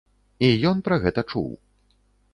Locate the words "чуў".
1.31-1.49